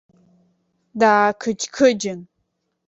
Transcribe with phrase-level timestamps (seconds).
[0.99, 2.21] Даақыџь-қыџьын.